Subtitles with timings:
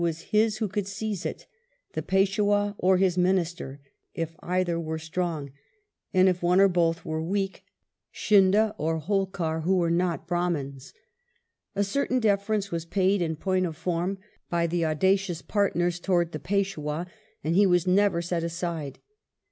[0.01, 1.45] was his who could seize it;
[1.93, 3.79] the Peishwah or his minister,
[4.15, 5.51] if either were strong,
[6.11, 7.63] and, if one or hoth were weak,
[8.11, 10.95] Scindia or Holkar, who were not Brahmins.
[11.75, 14.17] A certain deference was paid in point of fonn
[14.49, 17.05] hy the audacious partners towards the Peishwah,
[17.43, 18.97] and he was never set aside.